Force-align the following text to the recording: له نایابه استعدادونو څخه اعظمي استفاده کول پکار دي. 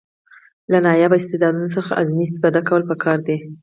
له 0.71 0.77
نایابه 0.85 1.15
استعدادونو 1.19 1.69
څخه 1.75 1.91
اعظمي 1.99 2.23
استفاده 2.27 2.61
کول 2.69 2.81
پکار 2.91 3.17
دي. 3.27 3.37